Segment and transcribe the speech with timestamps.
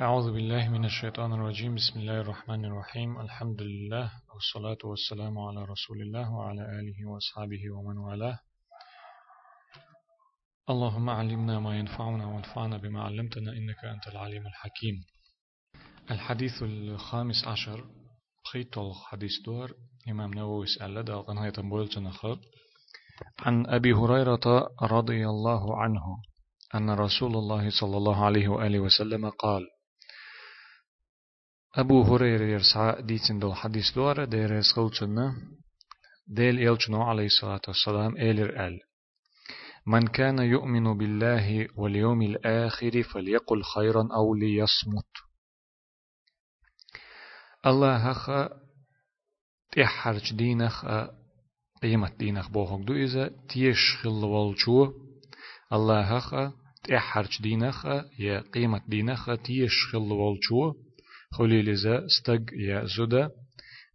[0.00, 1.74] أعوذ بالله من الشيطان الرجيم.
[1.74, 3.20] بسم الله الرحمن الرحيم.
[3.20, 8.38] الحمد لله والصلاة والسلام على رسول الله وعلى آله وأصحابه ومن والاه.
[10.70, 14.94] اللهم علمنا ما ينفعنا وانفعنا بما علمتنا إنك أنت العليم الحكيم.
[16.10, 17.84] الحديث الخامس عشر
[18.52, 19.70] خيط الحديث دور
[20.08, 21.52] إمام نووي سأل دا قناية
[23.40, 26.04] عن أبي هريرة رضي الله عنه
[26.74, 29.62] أن رسول الله صلى الله عليه وآله وسلم قال
[31.74, 35.34] أبو هريرة يرسع ديتن دو حديث دورة دير يسخلتنا
[36.26, 38.80] ديل إلتنو عليه الصلاة والسلام إلر أل
[39.86, 45.12] من كان يؤمن بالله واليوم الآخر فليقل خيرا أو ليصمت
[47.66, 48.50] الله هخ
[49.76, 50.84] تحرج دينخ
[51.82, 54.92] قيمة دينخ بوهك دو إذا تيش خل والشو
[55.72, 56.52] الله هخ
[56.84, 57.86] تحرج دينخ
[58.18, 60.72] يا قيمة دينخ تيش خل والشو
[61.32, 63.30] خليلزا استق يا زودا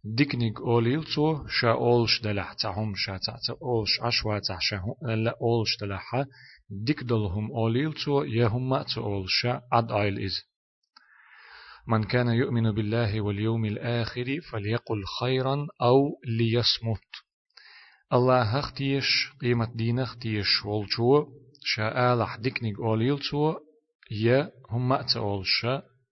[0.04, 6.26] ديكنيك أوليل تو شا أولش دلح تعهم شا تعتا أولش عشوا تعشا لا أولش دلحا
[6.70, 10.42] ديك دلهم أوليل تو يهم ما أولش عد آيل إز
[11.86, 17.08] من كان يؤمن بالله واليوم الآخر فليقل خيرا أو ليصمت
[18.12, 21.26] الله هختيش قيمة دين هختيش والجو
[21.64, 23.54] شا آلح ديكنيك أوليل تو
[24.10, 25.66] يا هم ما أولش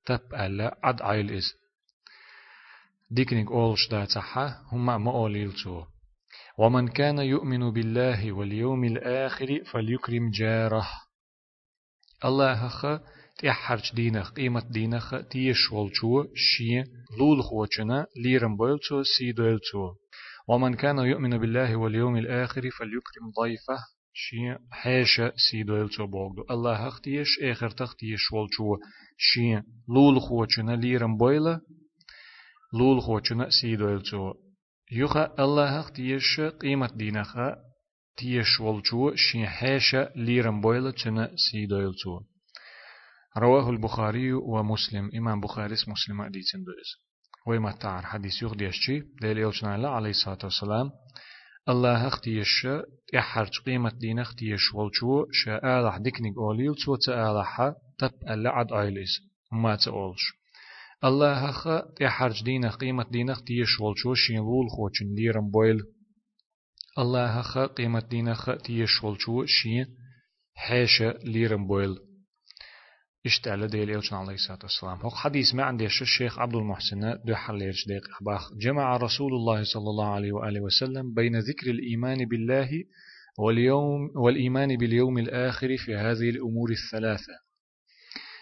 [0.06, 1.54] تب ألا عد عيل إز.
[3.10, 5.84] ديكنيك أولش داتحا هما ما أوليلتو
[6.58, 10.88] ومن كان يؤمن بالله واليوم الآخر فليكرم جاره.
[12.24, 13.00] الله هخ
[13.38, 16.82] تحرج دينخ قيمة دينخ تيش والشو شي
[17.18, 19.94] لول خوچنا ليرم بولتو سيدولتو
[20.48, 23.78] ومن كان يؤمن بالله واليوم الآخر فليكرم ضيفه
[24.12, 26.44] شي حاشا سيدولتو بوغدو.
[26.50, 28.76] الله هخ تيش آخر تختيش والشو
[29.16, 31.60] شي لول خوچنا ليرم بويله
[32.72, 34.34] لول خوچنا سيدويل چو
[34.92, 37.56] يخا الله تيش قيمة دينخا
[38.16, 42.20] تيش والچو شين حاشا ليرم بويلة چنا سيدويل چو
[43.38, 46.90] رواه البخاري ومسلم إمام بخاري مسلم أديتين دويز
[47.46, 50.90] ويما تعر حديث يغديشي ديل يلچنا الله عليه الصلاة والسلام
[51.68, 52.66] الله اختيش
[53.14, 59.20] يحرج قيمة دين اختيش والچو شاء آلح ديكنيك أوليل تو تآلح تب ألعد آيليز
[59.52, 60.22] ما تأولش
[61.04, 61.68] الله خ
[62.00, 65.82] تحرج دينه قيمة دينه تيش والشو شين لول خوچن ليرم بويل.
[66.98, 68.34] الله خ قيمة دينه
[68.64, 69.86] تيش والشو شين
[70.54, 71.96] حاشا ليرم بويل.
[73.26, 75.00] اشتعل ديل إلشان عليه الصلاة والسلام.
[75.00, 79.90] هو حديث ما عندي الشيخ عبد المحسن دو حليرش ديق أخباخ جمع رسول الله صلى
[79.90, 82.70] الله عليه وآله وسلم بين ذكر الإيمان بالله
[83.38, 87.45] واليوم والإيمان باليوم الآخر في هذه الأمور الثلاثة.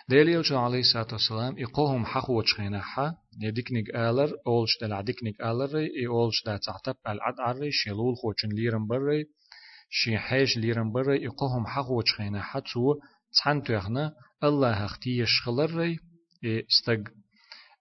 [0.08, 5.78] ديلي يوجد عليه الصلاة والسلام إقوهم حقو وشخينا حا يديكنيك آلر أولش دل عديكنيك آلر
[5.78, 9.24] إي أولش دا تعتب العد عري شلول خوشن ليرن بري
[9.90, 12.94] شي حيش ليرن بري إقوهم حقو وشخينا حا تو
[13.38, 15.98] تحن توخنا الله أختي يشخلر إي
[16.44, 17.02] استق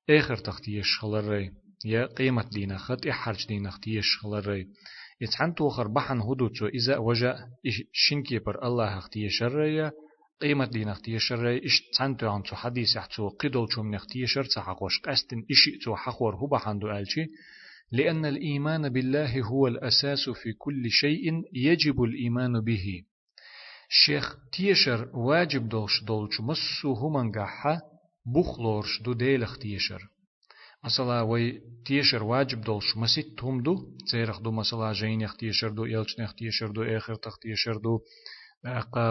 [0.10, 1.50] آخر تختي يشخلر
[1.86, 4.66] يا قيمة دينا خط إحرج دينا أختي يشخلر
[5.22, 7.36] يتحن توخر بحن هدو تو إذا وجا
[7.94, 9.92] شنكي بر الله أختي يشرر
[10.42, 15.00] قيمة دي نختي شر إش تنتو عن تو حديث يحتو قدول شوم نختي شر تحقوش
[15.00, 17.26] قستن إشي تو حقور هو بحندو ألشي
[17.92, 23.04] لأن الإيمان بالله هو الأساس في كل شيء يجب الإيمان به.
[23.90, 27.82] شيخ تيشر واجب دولش دولش مسو همان قاحة
[28.26, 30.02] بخلورش دو ديلخ تيشر
[30.86, 36.20] مثلا وي تيشر واجب دولش مسيت هم دو تيرخ دو مثلا جين يختيشر دو يلچ
[36.20, 38.00] نختيشر دو آخر تختيشر دو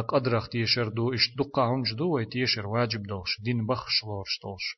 [0.09, 4.77] قدر اختيشر دو إش دقا عنج دو ويتيشر واجب دولش دين بخش لورش دولش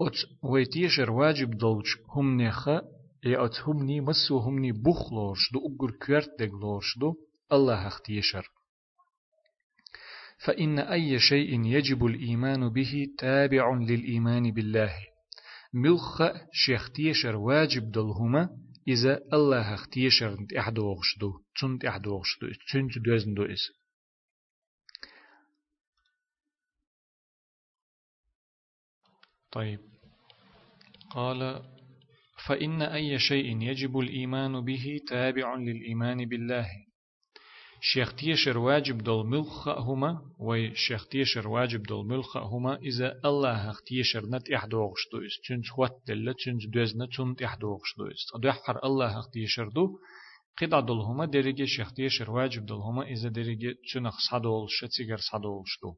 [0.00, 2.82] أت ويتيشر واجب دولش هم نخا
[3.26, 7.14] إي أت هم ني مسو هم ني بخ لورش دو أقر كورت دق لورش دو
[7.52, 8.48] الله اختيشر
[10.44, 14.94] فإن أي شيء يجب الإيمان به تابع للإيمان بالله
[15.74, 16.22] ملخ
[16.52, 18.50] شيختيشر واجب دلهما
[18.88, 23.77] إذا الله اختيشر انت أحدوغش دو تنت أحدوغش دو تنت دوزن دو إس
[29.52, 29.80] طيب.
[31.10, 31.62] قال
[32.46, 36.68] فإن أي شيء يجب الإيمان به تابع للإيمان بالله.
[37.80, 43.76] شيخ تيشر واجب دول ملخ هما وي شيخ تيشر واجب دول ملخ هما إذا الله
[43.86, 49.68] تيشر نت إحدوغش دويس تنج خوات دل تنج دوزنا تنت إحدوغش دويس أدوحر الله تيشر
[49.68, 49.98] دو
[50.58, 55.62] قد دول هما درجة شيخ تيشر واجب دول هما إذا درجة تنخ صدول شتيجر صدول
[55.66, 55.94] شدو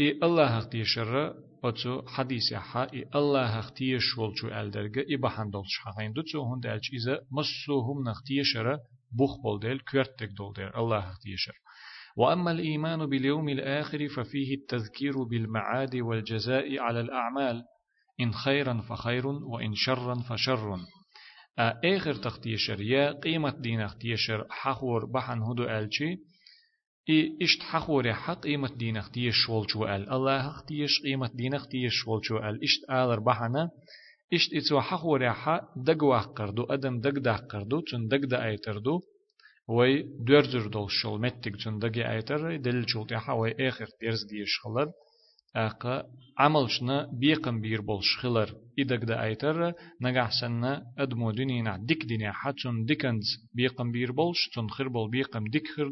[0.00, 1.34] إي الله اختيشر
[1.64, 6.90] أتو حديث حا إي الله اختيش والشو ألدرجة إي بحن دولش حقين دوتو هون دالش
[6.92, 8.78] إذا مسوهم نختيشر
[9.12, 11.52] بوخ بول ديل كورتك دول ديل الله اختيشر
[12.16, 17.64] وأما الإيمان باليوم الآخر ففيه التذكير بالمعاد والجزاء على الأعمال
[18.20, 20.76] إن خيرا فخير وإن شرا فشر.
[21.58, 26.16] آخر تختيشر يا قيمة دين اختيشر حخور بحن هدو ألشي
[27.09, 32.37] إي إشت حخور حق قيمة دين اختيش شولشو أل الله اختيش قيمة دين اختيش شولشو
[32.37, 33.69] أل إشت آلر بحنا
[34.33, 36.03] إشت إتو حخور حق دق
[36.37, 39.01] قردو أدم دق دق قردو تن دق دا أيتردو
[39.67, 44.59] وي دورزر دول شول متك تن دقي أيتر دل شول حا وي آخر درز ديش
[44.63, 44.91] خلر
[45.55, 46.03] أقا
[46.39, 48.49] عملشنا بيقم بير بولش خلر
[48.79, 54.87] إدق دا أيتر نجحسنا أدمو دنينا ديك دنيا حتون ديكنز بيقم بير بولش تن خير
[54.87, 55.89] بول بيقم ديك خير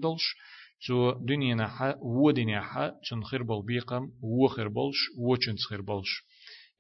[0.87, 5.57] تو دنيا حا و دنيا حا تن خير بول بيقم و خير بولش و تن
[5.69, 6.23] خير بولش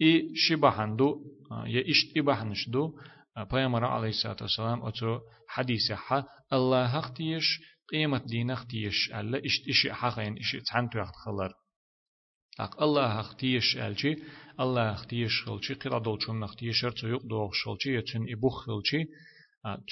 [0.02, 1.20] إي شبهندو
[1.66, 2.92] يا إشت إبهنشدو
[3.50, 7.60] پیامبر علیه الصلاة والسلام أتو حديث حا الله هختيش
[7.90, 11.52] قيمة دين هختيش ألا إشت إشي حقين إشي تعنتو يخت خلر.
[12.60, 14.16] أق الله اختيش ألشي
[14.60, 19.04] الله اختيش خلشي قرا دولشون اختيش رتو يق دوغ شلشي يتن إبوخ خلشي.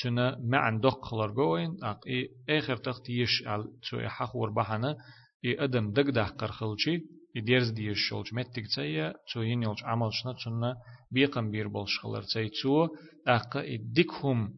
[0.02, 2.28] تنا معن دق خلر جوين أق إي
[2.58, 4.96] آخر تختيش أل تو يحخور بحنا
[5.44, 7.00] إي أدم دق دق قر خلشي
[7.36, 10.76] يديرز ديش شلش متك تسيا تو ينيلش عملشنا تنا
[11.12, 12.88] بيقم بير بولش خلر تسي تو
[13.28, 14.54] أق إي ديكهم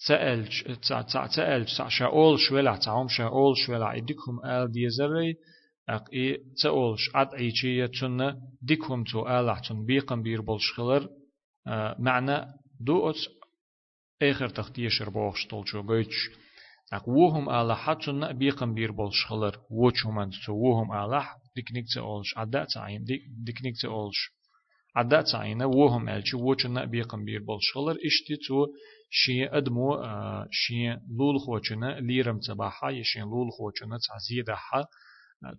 [0.00, 0.62] تسألش
[1.30, 5.36] تسألش شاول شولا تعوم شاول شولا إديكهم آل ديزري
[5.88, 11.08] أق إي تأولش عد عيشية تنا ديكهم تو آلح تن بيقم بير بولشخلر
[11.66, 12.46] آه معنى
[14.20, 16.14] Eğer tahtiye şerbağ ştolçu göç.
[16.92, 19.54] Ak wohum ala hatun бир biqam bir bol şxılır.
[19.68, 21.24] Wochuman so wohum ala
[21.56, 22.34] diknikte olş.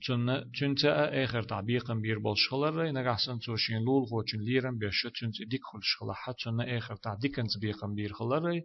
[0.07, 5.61] تون تنتا آخر تعبيقا بير بالشخلر إنك أحسن توشين لول خوشن ليرن بيش تنت ديك
[5.63, 8.61] خل شخلا حتى آخر تعديكن تبيقا بير خلر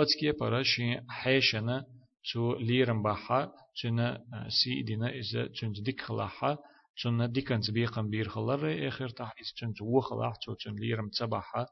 [0.00, 1.86] أتكي براشين حيشنا
[2.32, 3.52] تو ليرن باحا
[3.82, 6.56] تنا سي دينا إذا تنت ديك خلاحا
[7.02, 11.66] تنا ديكن تبيقا بير خلر آخر تح إذا تنت وخلاح تو تن ليرن تباحا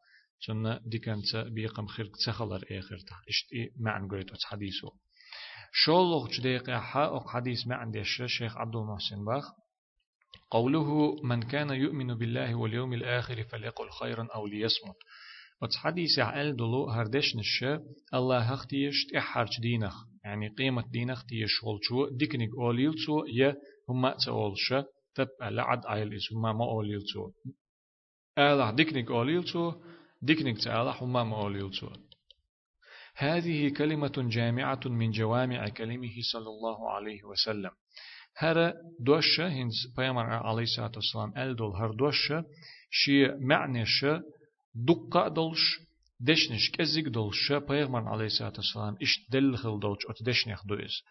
[0.46, 4.92] تنا ديكن تبيقا خير تخلر آخر تح إشتي معن قويت حديثه
[5.84, 9.44] شولغ جديق حق حديث ما عند الشيخ عبد المحسن باخ.
[10.50, 14.96] قوله من كان يؤمن بالله واليوم الآخر فليقل خيرا أو ليصمت.
[15.62, 17.80] وتحديث عقل دلو هردش نشا
[18.14, 19.94] الله هختيش تحرج دينخ
[20.24, 21.50] يعني قيمة دينخ تيش
[21.82, 23.56] شو ديكنيك أوليلتو يا
[23.88, 24.74] هما تأولش
[25.14, 27.30] تب لعد عيل إس هما ما أوليلتو
[28.38, 29.72] ألا ديكنيك أوليلتو
[30.22, 31.88] ديكنيك تألا هما ما أوليلتو
[33.18, 37.70] هذه كلمة جامعة من جوامع كلمه صلى الله عليه وسلم.
[38.38, 42.44] هر دوشة هنز بيامر عليه الصلاة والسلام ألدول هر دوشة
[42.90, 44.04] شي معنيش
[44.74, 45.78] دقة دولش
[46.20, 51.02] دشنش كزيك دولش بيامر عليه الصلاة والسلام إش دلخل دولش أت دشنخ دويز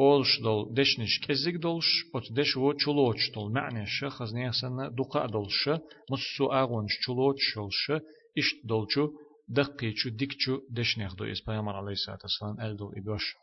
[0.00, 5.68] أولش دول دشنش كزيك دولش أت دش و چلوش دول معنيش خزنيه سنة دقة دولش
[6.10, 8.02] مصو آغونش چلوش شلش
[8.38, 9.10] إش دولشو
[9.56, 13.34] دقيتشو ديكتشو دشنيخ دو إس بيامر عليه الصلاة والسلام ألدو إبوش.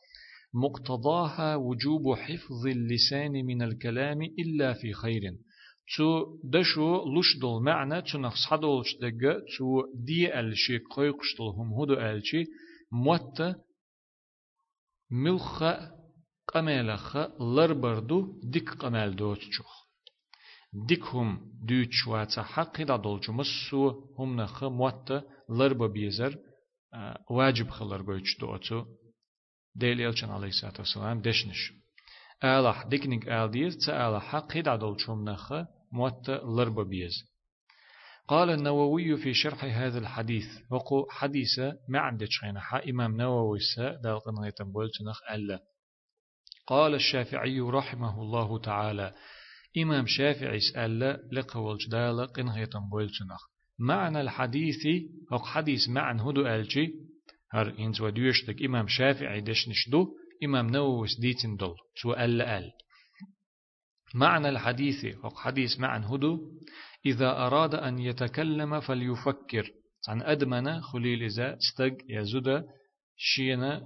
[0.53, 5.21] مقتضاها وجوب حفظ اللسان من الكلام إلا في خير.
[5.97, 12.45] تو دشو لش دول معنى تو حدولش دقة تو دي ألشي قيقش هم هدو ألشي
[12.91, 13.55] موت
[15.11, 15.63] ملخ
[16.47, 19.39] قمالخ لربردو ديك قمال دوت
[20.73, 26.37] چوخ ديك هم دوت شواتا حق دا دولچو مسو هم نخ موت لربا بيزر
[27.29, 28.85] واجب خلر قويتش دوتو
[29.75, 31.73] ديل يلچن عليه الصلاة والسلام دشنش
[32.43, 35.53] آلح ديكنيك آل ديز تا حق هيد عدول شوم نخ
[35.91, 37.13] موت لربا بيز
[38.27, 43.95] قال النووي في شرح هذا الحديث وقو حديثة ما عندك خينا حا إمام نووي سا
[44.03, 45.59] دالقن غيتن بولتنخ ألا
[46.67, 49.13] قال الشافعي رحمه الله تعالى
[49.77, 53.41] إمام شافعي سأل لقول جدال قن غيتن بولتنخ
[53.79, 54.87] معنى الحديث
[55.33, 56.93] هو حديث معنى هدو ألجي
[57.53, 60.07] هر إنز وديوشتك إمام شافعي دشنش دو
[60.43, 62.71] إمام نووي سديتن دول سو أل أل.
[64.15, 66.39] معنى الحديث هو حديث معنى هدو
[67.05, 69.71] إذا أراد أن يتكلم فليفكر.
[70.07, 72.63] عن أدمنا خليل إذا استق يزود
[73.17, 73.81] شينا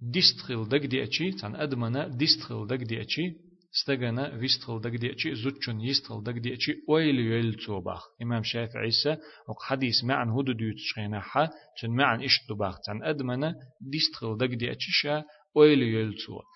[0.00, 3.36] ديستخل دق دي أشي عن أدمنا ديستخل دق دي أشي
[3.76, 9.12] استغنا ويستخل دق ديتشي زوتشن يستخل دق ديتشي ويل يل توباخ إمام شافعي سا
[9.48, 11.48] وق حديث معن هدو ديوت شخينا حا
[11.80, 15.24] تن معن إشتو باخ تن أدمنا ديستخل دق ديتشي شا
[15.54, 16.50] ويل يل توباخ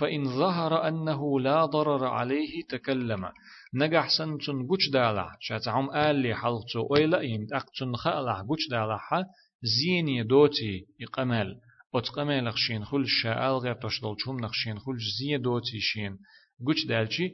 [0.00, 3.28] فإن ظهر أنه لا ضرر عليه تكلم
[3.74, 9.24] نجح سنتن دالا شاتعم آل لي حلقتو ويلا إيم أقتن خالح جوش دالا حا
[9.62, 11.60] زيني دوتي يقمل
[11.94, 16.18] أتقمل نخشين خل شاء غير تشدل شوم نخشين خل زي دوتي شين
[16.60, 17.32] جوش دالشي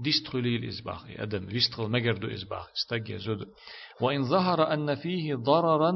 [0.00, 3.38] ديستخلي الإزباخ أدم ديستخل مجردو إزباخ استجي زود
[4.00, 5.92] وإن ظهر أن فيه ضررا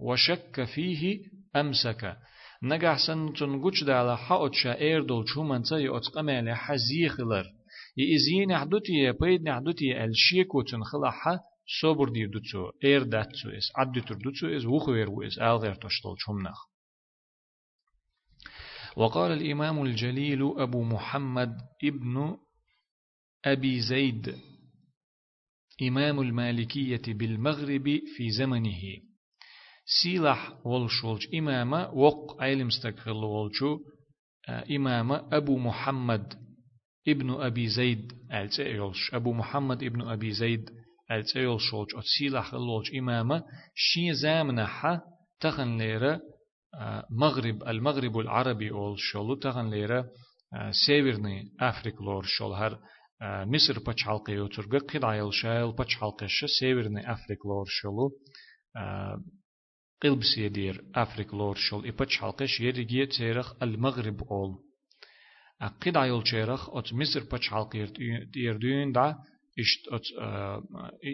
[0.00, 1.20] وشك فيه
[1.56, 2.16] أمسك
[2.62, 7.44] نجح سن تنجوش دالا حاوت شائر دول شو منتا يأتقمل حزيخلر
[7.96, 11.38] يإزين حدوتي بيد نحدوتي الشيكو تنخلح
[11.80, 16.71] صبر دير دوتسو اير داتسو اس عد دتر دوتسو اس وخوير وإس آغير تشتل شمنخ
[18.96, 22.36] وقال الإمام الجليل أبو محمد ابن
[23.44, 24.34] أبي زيد
[25.82, 28.80] إمام المالكية بالمغرب في زمنه.
[30.02, 33.78] سيلح والشولج إمامة وق علم استقل والشو
[34.70, 36.34] إمامة أبو محمد
[37.08, 39.14] ابن أبي زيد التأيولش.
[39.14, 40.70] أبو محمد ابن أبي زيد
[41.10, 41.70] التأيولش
[42.18, 43.44] سيلح الولج إمامة
[43.74, 45.02] شي زامنها
[45.40, 46.20] تخن ليرة
[47.10, 50.06] مغرب المغرب العربي أول شولو تغن ليرة
[50.86, 52.78] سيفرني أفريق لور شول هر
[53.22, 58.10] مصر بچ حلقه يوترغ قد عيل شايل بچ حلقه ش سيفرني أفريق لور شولو
[60.02, 64.58] قلب سيدير أفريق لور شول إبچ حلقه شيرجي تيرخ المغرب أول
[65.86, 67.88] قد عيل شيرخ أت مصر بچ حلقه
[68.36, 69.16] يردون دا
[69.58, 70.02] اشت أت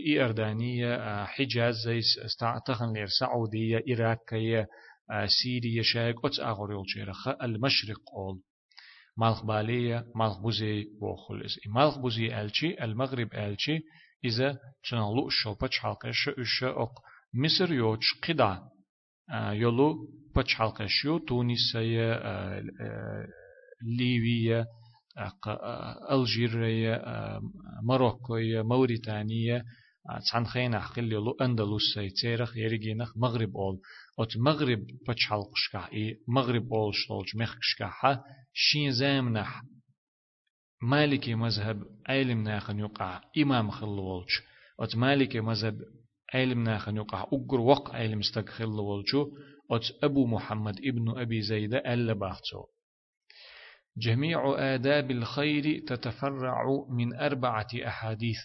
[0.07, 4.69] إيردانية حجاز زي استعتخن لير سعودية إراكية
[5.27, 8.41] سيريا شاك أتس أغريول شيرخ المشرق أول.
[9.17, 13.81] مالخ بالية مالخ بوزي بوخلس مالخ بوزي ألشي المغرب ألشي
[14.25, 14.59] إذا
[14.91, 16.93] تنالو الشل بچ حلقش إش أق
[17.35, 18.63] مصر يوش قدا
[19.53, 22.21] يلو بچ حلقش يو تونسية
[23.99, 24.67] ليبيا
[26.11, 27.03] ألجيريا
[27.83, 29.65] مروكوية موريتانيا
[30.17, 33.81] تسعن خينا حقل يلو أندلس تيرخ يرجينخ مغرب أول
[34.19, 39.63] أت مغرب بتشحل قشكا إي مغرب أول شلوج مخشكا ها شين زامنح
[40.83, 44.29] مالكي مذهب علم ناخن يقع إمام خلوولج
[44.81, 45.79] أت مالكي مذهب
[46.35, 49.31] علم ناخن يقع أقر وق علم استق خلوولجو
[49.71, 52.65] أت أبو محمد ابن أبي زيد ألا باختو
[53.97, 58.39] جميع آداب الخير تتفرع من أربعة أحاديث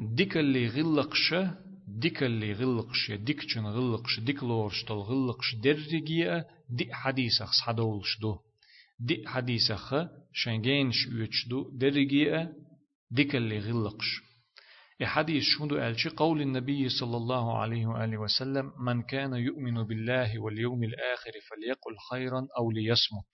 [0.00, 1.34] ديك اللي غلقش
[1.88, 8.38] ديك اللي غلقش ديك چن غلقش ديك لورش تل غلقش درجية دي حديثخ صدولش دو
[9.00, 9.94] دي حديثخ
[10.32, 12.52] شنجينش يوش دو درجية
[13.10, 14.20] ديك اللي غلقش
[15.00, 20.82] الحديث شهدو ألشي قول النبي صلى الله عليه وآله وسلم من كان يؤمن بالله واليوم
[20.84, 23.30] الآخر فليقل خيرا أو ليصمت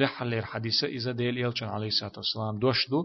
[0.00, 3.04] رحل الحديث إذا ديل يلشن عليه الصلاة والسلام دوش دو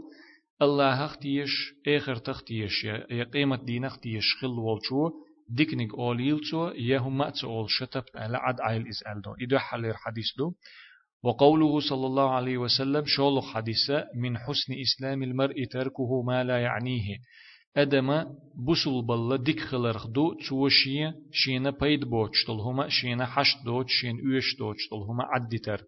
[0.62, 5.12] الله اختيش اخر تختيش يا قيمة دين اختيش خل والشو
[5.50, 10.26] ديكنيك اوليل تو يهم مات اول شتب على عد عيل اسال دو إدو حل الحديث
[10.38, 10.54] دو.
[11.24, 17.18] وقوله صلى الله عليه وسلم شول حديثة من حسن إسلام المرء تركه ما لا يعنيه
[17.78, 18.24] أدم
[18.68, 24.56] بسل بل ديك خلرخ دو توشي شينا بيد بوچتل هما شينا حشت دوچ شين اوش
[24.56, 25.84] دوچتل هما عدتر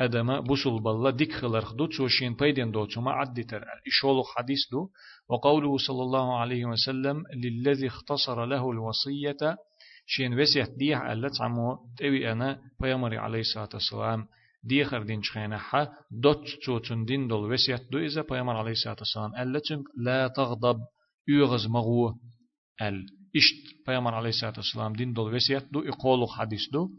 [0.00, 4.88] أدما بوصل بالله ديك خلر خدو تشوشين بيدين دو تما عدي تر إشولو حديث دو
[5.28, 9.56] وقوله صلى الله عليه وسلم للذي اختصر له الوصية
[10.06, 14.26] شين وسيح ديح ألا تعمو تأوي أنا بيامري عليه الصلاة والسلام
[14.64, 19.34] ديخر دين شخينا حا دوت توتن دين دول وسيح دو إذا بيامر عليه الصلاة والسلام
[19.36, 19.60] ألا
[19.96, 20.78] لا تغضب
[21.28, 22.14] يغز مغو
[22.82, 23.06] ال
[23.36, 26.90] إشت بيامر عليه الصلاة والسلام دين دول وسيح دو إقولو حديث دو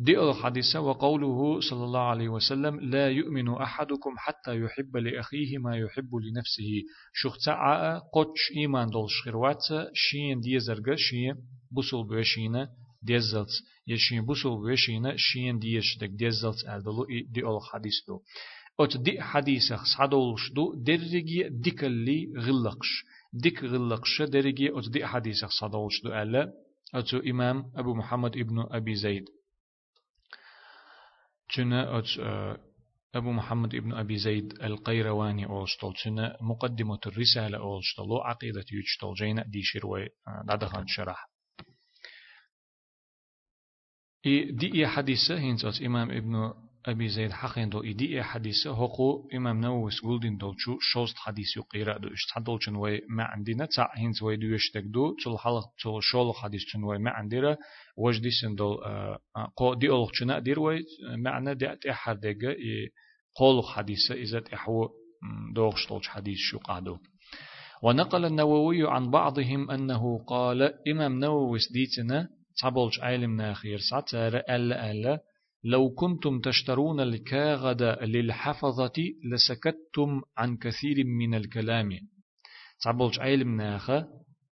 [0.00, 6.14] دي الحديث وقوله صلى الله عليه وسلم لا يؤمن أحدكم حتى يحب لأخيه ما يحب
[6.14, 6.82] لنفسه.
[7.14, 9.64] شخصا قوش إيمان دول شخروات
[9.94, 11.34] شين دي زرق شين
[11.70, 12.68] بوصل بوشينا
[13.02, 13.48] ديزلت
[13.86, 18.20] يشين بوصل بوشينا شين ديشتك ديزلت ألدلو دي الحديث دو.
[18.80, 23.04] أت دي حديث صدولش دو درجي ديك اللي غلقش.
[23.32, 26.52] ديك غلقش درجي أت دي حديث صدولش دو ألا
[26.94, 29.24] أتو إمام أبو محمد ابن أبي زيد.
[31.54, 32.02] تنا
[33.14, 39.62] أبو محمد ابن أبي زيد القيرواني أولشتل تنا مقدمة الرسالة أولشتل عقيدة يجتل جينا دي
[39.62, 40.08] شروي
[40.44, 41.28] دادخان شرح
[44.50, 46.52] دي إي حديثة هنتات إمام ابن
[46.88, 51.98] أبي زيد حقين دو إدي حديثة هقو إمام نووس قولدين دول شو شوست حديث يقيرا
[51.98, 56.02] دو إشت حدول شنوي ما عندنا تاع هنز وي دو يشتك دو تل حلق تل
[56.02, 57.56] شول حديث شنوي ما عندنا
[57.96, 58.76] وجدي سن دول
[59.56, 60.84] قو دي أولخ شنا دير وي
[61.24, 62.54] معنى دي أتحر ديگا
[63.36, 64.88] قولخ حديثة إذا تحو
[65.54, 66.96] دوغش طولش حديث شو قادو.
[67.82, 72.28] ونقل النووي عن بعضهم أنه قال إمام نووي ديتنا
[72.62, 75.20] تعبولش عالم ناخير ساتر ألا ألا
[75.64, 78.92] لو كنتم تشترون الكاغد للحفظة
[79.32, 81.90] لسكتتم عن كثير من الكلام.
[82.84, 84.06] تعبولش عالم ناخا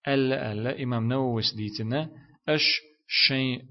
[0.08, 2.10] ألا ألا إمام نووي ديتنا
[2.48, 2.62] أش
[3.08, 3.62] شيء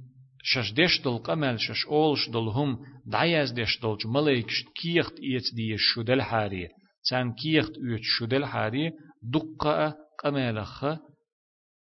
[0.44, 5.76] شش ديش دل قمل شش أولش دل هم دعياز ديش دل ملايكش كيخت إيت دي
[5.78, 6.68] شدل حاري.
[7.10, 8.92] تان كيخت إيت شدل حاري
[9.24, 10.86] دقة قمالخ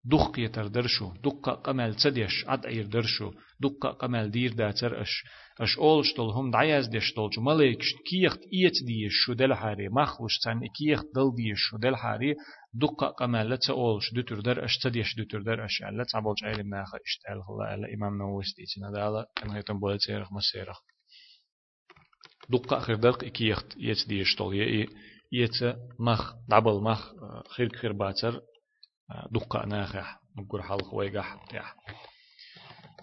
[0.05, 5.23] دق يتر درشو دقة قمال تديش عد عير درشو دقة قمال دير داتر أش.
[5.61, 10.59] أش أولش دل هم دعياز ديش دل ملايكش كيخت إيت دي شدل حاري مخوش تان
[10.67, 12.35] كيخت دل دي شدل حاري
[12.73, 15.81] دقة قمال لتا أولش دوتر در أش تديش دوتر در أش.
[15.81, 20.33] ألا تعبولش عيلم ناخا اشتعال الله ألا إمام نووس ديتنا دالا كان هيتم بولت سيرخ
[20.33, 20.79] مسيرخ
[22.49, 24.87] دقة خير دق إكيخت يت ديش دل يأي
[25.31, 27.11] يت مخ دبل مخ
[27.55, 28.41] خير خير باتر
[29.31, 31.75] دقة ناخح نقول حلق ويقح تيح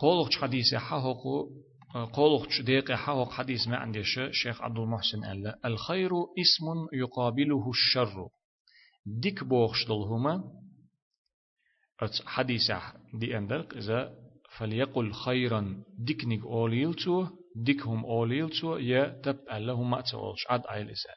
[0.00, 1.48] قولك حديث حقوق
[2.12, 8.28] قولك ديق حقوق حديث ما عنديش شيخ عبد المحسن قال الخير اسم يقابله الشر.
[9.06, 10.44] ديك بوخش دلهما.
[12.26, 12.72] حديث
[13.14, 14.14] دي اندرق إذا
[14.58, 21.10] فليقل خيرا ديكنيك أوليلتو ديكهم أوليلتو يا تب اللهم أتولش عد عيلسا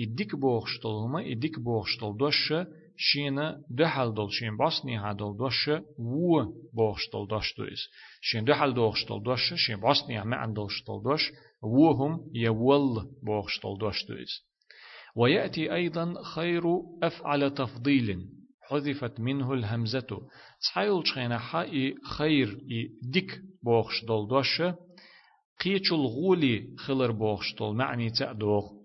[0.00, 2.52] إديك بوخشتل هما إديك بوخشتل دوش
[3.00, 6.42] شينا دحل دول شين باسني هادول دوش و
[6.74, 7.88] بوخشتل دوش دويس.
[8.20, 14.48] شين دحل دوخشتل دوش شين باسني ما عندوشتل دوش وهم يول بوخشتل دوش دويس.
[15.16, 16.62] ويأتي أيضا خير
[17.02, 18.26] أفعل تفضيل
[18.70, 20.20] حذفت منه الهمزة.
[20.62, 24.62] تحيل شخينا حائي خير إي ديك بوخش دول دوش
[25.60, 28.78] قيتش الغولي خلر بوخش دول معني تأدوغ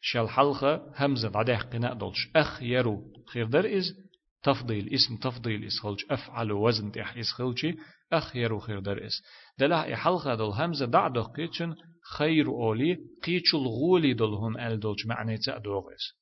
[0.00, 2.30] شال حلقة همزة بعدها قناء دولش.
[2.36, 3.46] أخ يرو خير.
[3.46, 3.94] در إز
[4.42, 7.78] تفضيل اسم تفضيل إس خلج أفعل وزن تح إس خلجي
[8.12, 9.22] أخ يرو خير در إس
[9.58, 11.74] دلها حلقة دول همزة دعدو قيتشن
[12.16, 16.18] خير أولي قيتش الغولي دول هم أل دولش معنى تأدوغ إس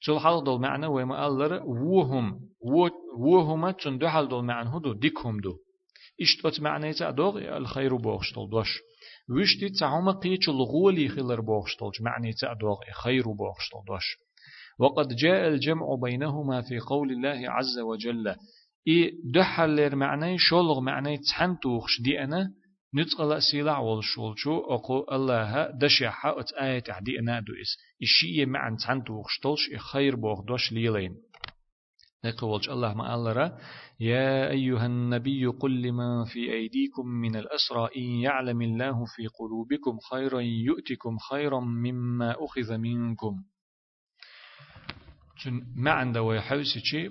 [0.00, 2.40] شل حلق دول معنى وما ألر وهم
[3.18, 5.56] وهما تشن دو حل دول معنى هدو ديكهم دو.
[6.20, 8.78] إشت معنى تأدوغ الخير بوغش دول دوش.
[9.30, 14.16] وشتي تعوم قيتش الغولي خلر بوغشتلج معني تأدوغ خير بوغشتلدوش
[14.82, 18.34] وقد جاء الجمع بينهما في قول الله عز وجل.
[18.88, 22.50] إي دحلر معني شولغ معني تحنتوخش دي أنا
[22.94, 29.70] نتقل سيلع والشولشو أقو الله دشيحة أت آية دي أنا دوئس إشي معن تحنتوخش تلش
[29.92, 31.14] خير بوغدوش ليلين.
[32.24, 33.58] نقولش الله ما ألرا
[34.00, 40.40] يا أيها النبي قل لمن في أيديكم من الأسرى إن يعلم الله في قلوبكم خيرا
[40.40, 43.34] يؤتكم خيرا مما أخذ منكم.
[45.42, 47.10] چون ما عنده ويحوسي شيء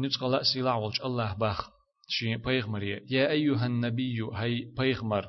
[0.00, 1.70] نتقى لا سيلا والش الله باخ.
[2.08, 5.28] شيء بيغمر يا أيها النبي هي بيغمر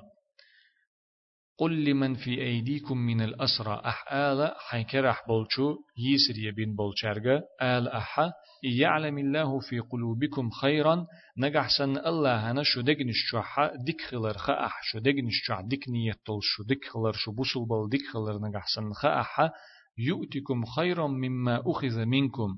[1.57, 4.53] قل لمن في أيديكم من الأسرى أحآل.
[4.57, 8.31] حيكرح بولشو يسر يبين بولشارغا آل أحا
[8.63, 11.05] يعلم الله في قلوبكم خيرا
[11.37, 16.39] نجح سن الله أنا شو دقن الشوحة ديك خلر خأح شو دقن الشوح ديك نيتل
[16.41, 19.51] شو ديك خلر شو بوصل بل ديك خلر نجح سن خأح
[19.97, 22.57] يؤتكم خيرا مما أخذ منكم.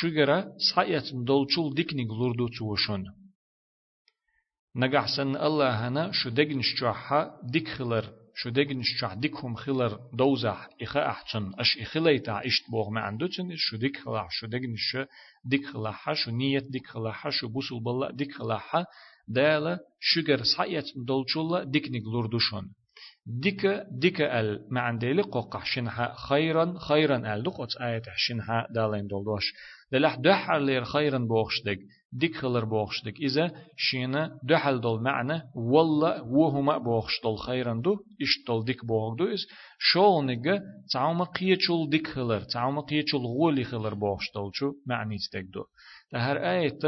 [0.00, 3.04] شجرة سعيت دولشول ديك نغلردو توشون.
[4.76, 10.68] نجح سن الله أنا شو دقن الشوحة ديك خلر شو دقن الشوح ديكهم خلر دوزح
[10.82, 15.04] إخا أحسن أش إخليتا إشت بوغ ما عندوتن شو ديك خلاح شو الشو
[15.44, 18.84] ديك خلاحة شو نيت ديك خلاحة شو بوصل بالله ديك خلاحة
[19.28, 22.72] دالا شجر صحيت دولشولا ديك نقلردوشون
[23.26, 25.62] ديك ديك ال ما عندي قوقع.
[25.64, 27.42] شنها خيرا خيرا ال.
[27.42, 29.52] دقت آية شنها دالين دولدوش.
[29.92, 31.78] دلح دحر لير خيرا بوخشدك
[32.12, 32.36] ديك.
[32.36, 35.42] خلر بوخشدك إذا شينا دحل دول معنى.
[35.54, 37.96] والله وهما بوخشدل خيرا دو.
[38.22, 39.24] إشتل ديك بوخ دو.
[39.24, 39.46] إز
[39.78, 40.60] شول نجا
[40.92, 42.40] تعوما قيتشول ديك خلر.
[42.40, 44.72] تعوما قيتشول غولي خلر بوخشدل شو.
[44.86, 45.64] معني تك دو.
[46.14, 46.78] هر آية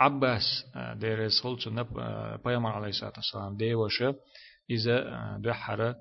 [0.00, 0.64] عباس
[0.96, 1.88] دير سولت نب
[2.44, 4.14] بيامر عليه الصلاة والسلام ديوشة
[4.70, 4.96] إذا
[5.44, 5.94] دحر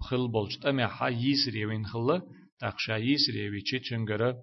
[0.00, 2.22] خل بولش تمحا يسري وين خلا
[2.60, 4.36] تقشا يسري ويچي چنگره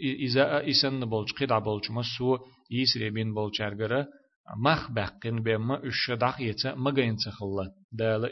[0.00, 2.38] إذا إسن بولش قدع بولش مسو
[2.70, 4.06] يسري بين بولشارگره
[4.56, 7.72] مخ بقين بما إش دقيتا مجين تخلا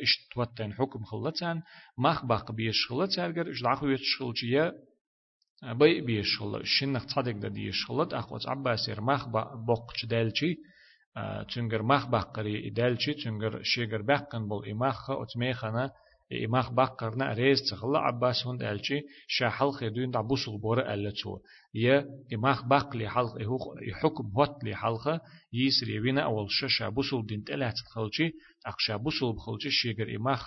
[0.03, 1.63] إش توتن حكم خلتان
[1.99, 4.73] مخ بق بيش خلت أرجر إش دقوا يتشخلتيا
[5.73, 9.29] بي بيش خلا شنخ تصدق دا ديش خلت أخوات عباسير مخ
[9.67, 10.57] بقش دالشي
[11.55, 15.91] تنجر مخ بقري دالشي تنجر شيجر بقن بول إمخ أتميخنا
[16.45, 21.39] إمخ بقرنا ريز تخلا عباس هند ألشي شاحل خدون دا بوصل بورا ألتو
[21.75, 23.35] يا إمخ بق لي حلق
[23.89, 25.21] يحكم هوت لي حلقة
[25.53, 28.31] يسري بينا أول شاشا بوصل دين تلات تخلشي
[28.67, 30.45] أخشا بوصل بخلشي شيجر إمخ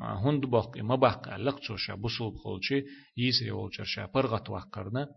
[0.00, 2.84] هند بق إما بق ألقتو شا؟ بوصل بخلشي
[3.16, 5.08] يسري والشر شا؟ برغت وقرنا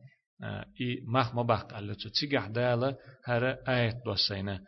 [0.82, 4.62] إي مخ ما بق ألتو تيجح دالا هر آيات دوسينا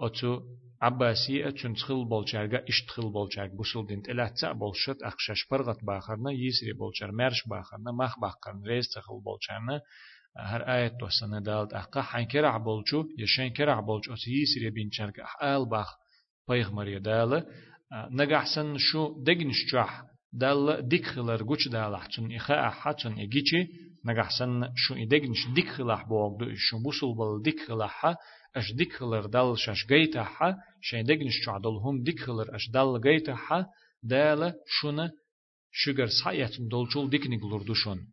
[0.00, 0.40] أتو
[0.82, 6.30] عباسي أتون تخل بولشارجا إش تخل بولشارج بوصل دين تلات تا بولشت أخشاش برغت باخرنا
[6.32, 9.80] يسري بولشار مرش باخرنا مخ باخرنا ريز تخل بولشارنا
[10.36, 11.72] هر آية توسنا دالت.
[11.72, 15.96] أحقا حين كرع بولشو يشين كرع بولشو يسري بينشارج أحقال باخ.
[16.48, 17.46] بيغمر يدالة
[17.92, 23.66] نجحسن شو دقنش جح دال ديكخلر جوش دالح تون إخاء حتون إجيشي
[24.04, 28.16] نجحسن شو إدقنش ديكخلح بوغدو شو بوصل بال ديكخلحها
[28.56, 31.06] اش ديكخلر دال شاش جيتها شين
[31.48, 33.66] عدل هم ديكخلر اش دال جيتها
[34.02, 35.10] دالة شونا
[35.72, 38.06] شجر سايت دولشول ديكنيغلور دوشون.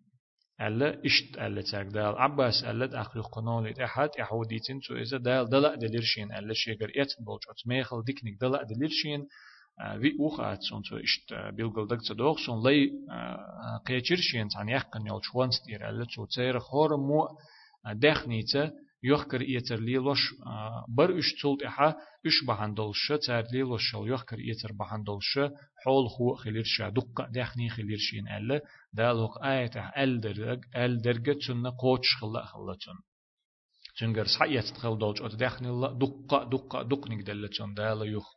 [0.61, 5.75] ألا إشت ألا تاك دال عباس ألا أخري قنول أحد أحوديتين تو إذا دال دلا
[5.75, 9.27] دليرشين ألا شجر إت بولج أتميخل ديكنيك دلا دليرشين
[10.01, 12.89] vi uħat son so ist bilgol dag tsadog son lei
[13.85, 17.21] qeechir shien tan yaqan yol chwan stir alla so tsair khor mu
[18.03, 18.71] dexnita
[19.03, 20.33] يخكر إيتر ليلوش
[20.87, 25.39] بر إش تولت إحا إش بحندلش تار ليلوش شل يخكر إيتر بحندلش
[25.85, 28.61] حول خو خليرش دقة دخني خليرشين ألا
[28.93, 32.97] دالوق آية أل درج أل درجة تن قوتش خلا خلتون
[33.99, 38.36] تنجر صحيح تخل دوج أت دخني الله دقة دقة دقنك دلتون دال يخ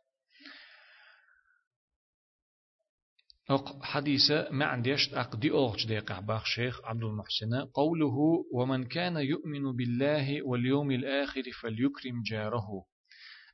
[3.51, 7.65] أق حديثة ما عنديش أقدي أغش ديق باخ شيخ عبد المحسن.
[7.73, 12.85] قوله ومن كان يؤمن بالله واليوم الآخر فليكرم جاره.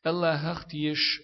[0.08, 1.22] الله اختيش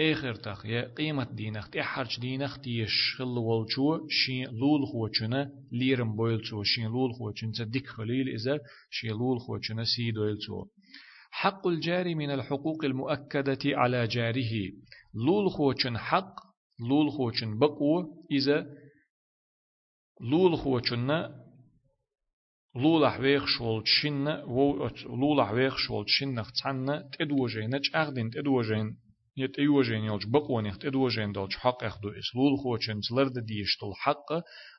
[0.00, 6.62] آخر تخ يا قيمة دينخ تحرج دينخ تيش خل والجو شين لول خوچنا ليرم بويلتو
[6.62, 8.58] شين لول خوچن تدك خليل إذا
[8.90, 10.64] شين لول خوچنا سيد ويلتو
[11.30, 14.72] حق الجار من الحقوق المؤكدة على جاره.
[15.14, 16.43] لول خوچن حق
[16.80, 18.66] لول خوچن بقو إذا
[20.20, 21.10] لول خوچن
[22.76, 28.96] لول أحويخ شول شن و لول أحويخ شول شن نختن تدوجين تأخدين تدوجين
[29.36, 32.34] يت أيوجين يلج بقون يخت أدوجين دلج حق أخدو إس.
[32.36, 34.32] لول خوچن تلرد ديشتل حق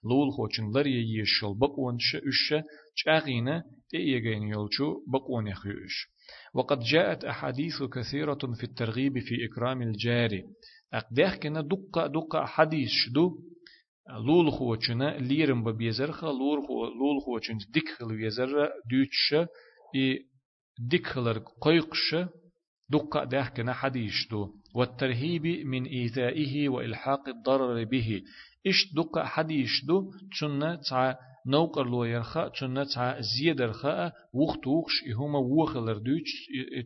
[0.03, 2.53] لول خوچن لري يشل بقون ش إش
[3.05, 6.07] تأغينا تأيجين يلجو بقون يخيش
[6.53, 10.43] وقد جاءت أحاديث كثيرة في الترغيب في إكرام الجاري.
[10.95, 13.37] أقدح كنا دقة دقة حديث شدو.
[14.25, 19.49] لول خوچنا ليرم ببيزر خ لول خو لول خوچن ديك خل بيزر دوتش
[19.95, 20.19] اي
[20.89, 22.15] ديك خلر قيقش
[22.89, 28.21] دقة ده كنا حديث دو والترهيب من إيذائه وإلحاق الضرر به.
[28.67, 31.15] إش دقة حديث دو تشنا تع
[31.47, 36.31] نوقر لو يرخا تشنا تع زيادر خا وقت وقش هما وخلر دوتش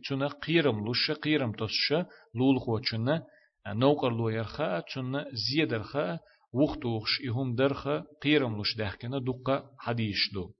[0.02, 1.92] تشنا قيرم لش قيرم تسش
[2.34, 3.22] لول خوچنا
[3.66, 6.18] نوقر لو يرخا تشن زيد رخا
[6.52, 10.50] وختوخش إهم درخا قيرم لش دهكنا دقة حديث دو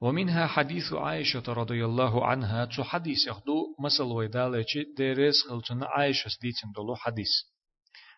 [0.00, 4.64] ومنها حديث عائشة رضي الله عنها تو حديث يخدو مثل ويدالة
[4.96, 7.32] ديريس خلتنا عائشة سديتن دولو حديث.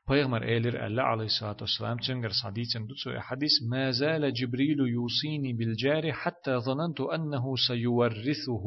[0.08, 6.12] پیغمبر ایلر الله علیه الصلاة والسلام تنگر صديتن دو حديث ما زال جبريل يوصيني بالجار
[6.12, 8.64] حتى ظننت أنه سيورثه.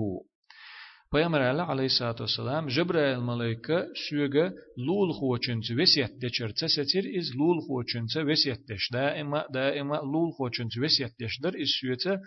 [1.12, 7.60] پیامبر الله علیه الصلاة والسلام جبرائیل ملائکه سوگه لول خوچنچ وسیت دچر تساتیر از لول
[7.60, 12.20] خوچنچ وسیت دش دائما دائما لول خوچنچ وسیت دش در از سویته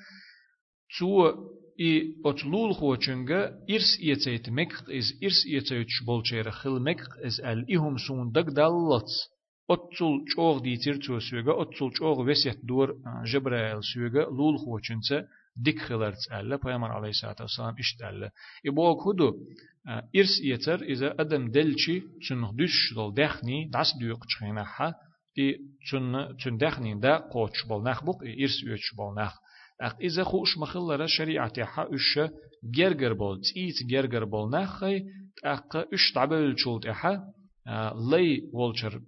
[0.98, 1.32] تو
[1.76, 7.64] ای ات لول خوچنگه ارس ایتایت مک از ارس ایتایت بولچیر خل مک از ال
[7.68, 9.10] ایهم سون دگ دالت
[9.68, 12.56] اتول چوغ دیتیر تو سوگه اتول چوغ وسیت
[15.56, 18.30] لول خوچنچ ديك خلرت ألا بيامر عليه الصلاة والسلام إشت ألا
[18.66, 19.32] إبوك هدو
[20.16, 24.94] إرس يتر إذا أدم دلشي تن دوش دل دخني داس ديوق تشخينها
[25.38, 25.58] إي
[25.90, 29.38] تن تن دخني دا قوتش بل نخ بق إرس يوتش بل نخ
[29.80, 32.20] أق إذا خوش مخلرة شريعة حا إش
[32.64, 35.02] جرجر بول تيت جرجر بول نخي
[35.44, 37.24] أق إش تعبل شولت إحا
[38.10, 39.00] لي والشر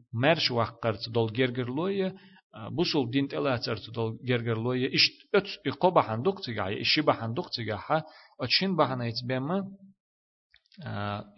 [2.55, 7.49] دول بوصل دين تلا ترت دل جرجر لوية إش أت إقابة حندق تجاه إشي بحندق
[7.49, 8.05] تجاه
[8.41, 9.69] أتشين بحنا يتبما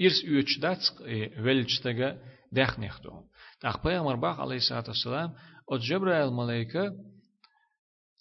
[0.01, 0.93] إرس يوتش داتس
[1.39, 2.19] ولجتغا
[2.53, 3.21] دخنيختو
[3.61, 5.33] تاخ پیغمبر باخ عليه الصلاة والسلام
[5.73, 6.93] от جبرائيل ملائكة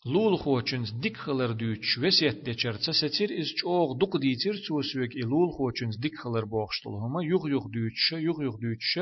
[0.07, 5.51] لول خوچنز ديك خلر دوچ وسيت دچر تسيتير از چوغ دوق ديتير توسوك ای لول
[5.57, 8.99] خوچنز ديك خلر بوخشتل هما يوغ يوغ دوچ يوغ يوغ دوچ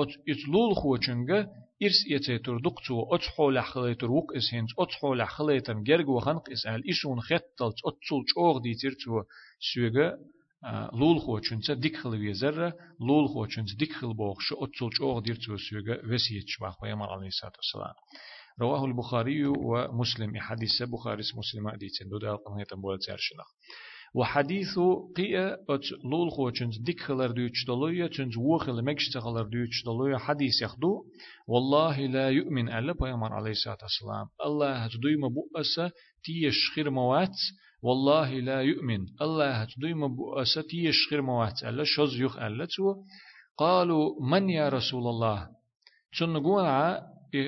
[0.00, 1.38] ات ات لول خوچنگا
[1.82, 6.38] إرس يتيتر دوق تو ات حول خليتر وق اس هنز ات حول خليتر گرگ وخن
[6.38, 9.22] قس ال إشون خطل ات تول چوغ ديتير تو
[9.72, 10.08] سوغا
[11.00, 15.56] لول خوچنز ديك خل ويزر لول خوچنز ديك خل بوخش ات تول چوغ دير تو
[15.56, 17.94] سوغا وسيت شواخ پیغمبر عليه الصلاة والسلام
[18.61, 20.37] رواه البخاري ومسلم.
[20.37, 23.47] حديث بخاري مسلم أديتين دو دال قمه تنبول تيرشنخ
[24.15, 24.79] وحديث
[25.15, 30.61] قيا أت لول خوچنز ديك خلر دوچ دلويا چنز وخل مكشت خلر دوچ دلويا حديث
[30.61, 31.03] يخدو
[31.47, 34.27] والله لا يؤمن ألا بيامر عليه الصلاة والسلام.
[34.45, 35.91] الله هتدوي مبؤسة
[36.23, 37.37] تيش خير موات.
[37.81, 39.05] والله لا يؤمن.
[39.21, 41.63] الله هتدوي مبؤسة تيش خير موات.
[41.63, 42.67] ألا شوز يخ ألا
[43.57, 45.49] قالوا من يا رسول الله؟
[46.19, 46.65] تنقون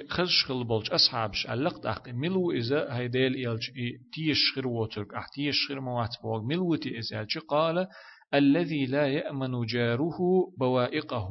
[0.10, 3.70] خش خل بولج أصحابش علقت أخ ملو إذا هيديل إلج
[4.14, 7.88] تيش خير ووترك أح تيش خير موات بوغ ملو تي إذا قال
[8.34, 10.18] الذي لا يأمن جاره
[10.60, 11.30] بوائقه.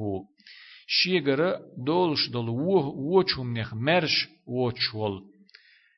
[0.86, 5.14] شيغر دولش دول ووچوم نخ مرش ووچول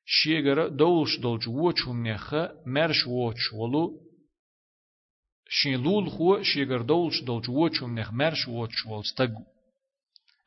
[0.07, 2.35] شيغر دولش دولج ووچوم نخ
[2.67, 3.85] مرش ووچولو
[5.49, 9.29] شين لول خو شيغر دولش دولج ووچوم نخ مرش ووچول ستغ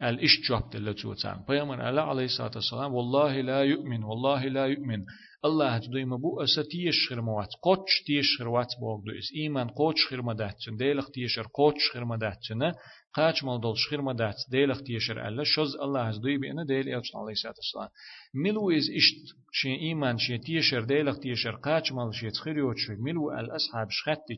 [0.04, 5.06] الإش جواب دل توتان بيامن على عليه الصلاة والسلام والله لا يؤمن والله لا يؤمن
[5.46, 11.10] الله تدوي مبو أستيش خرموات قوش تيش خروات بوغ دو إس إيمان قوش خرمداتن ديلخ
[11.12, 12.72] تيشر قوش خرمداتن
[13.14, 17.54] قاچ مال دول خرمدات ديلخ تيشر ألا شوز الله تدوي بأن ديل إلش عليه الصلاة
[17.58, 17.90] والسلام
[18.34, 23.32] ملو إز إشت شي إيمان شي تيشر ديلخ تيشر قاچ مال شي تخريوت شي ملو
[23.32, 24.38] الأصحاب شخطي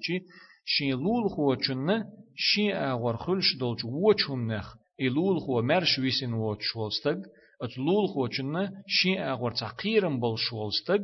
[0.65, 2.03] شي لول خوچن
[2.35, 7.19] شي أغور خلش دولج وچهم نخ إلول خو مرش ويسن ووت شولستگ
[7.61, 11.03] أتلول خو چنة شي أغور تعقيرم بول شولستگ